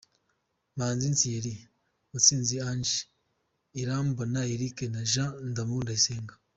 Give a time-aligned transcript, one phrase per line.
[0.77, 1.53] Manzi Thierry,
[2.11, 2.95] Mutsinzi Ange,
[3.81, 6.33] Irambona Eric na Jean D’Amour Ndayisenga.